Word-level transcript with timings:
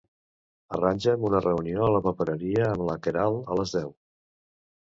Arranja'm 0.77 1.27
una 1.29 1.41
reunió 1.47 1.83
a 1.87 1.91
la 1.97 2.01
papereria 2.07 2.65
amb 2.71 2.87
la 2.89 2.99
Queralt 3.05 3.53
a 3.53 3.59
les 3.63 3.75
deu. 3.81 3.93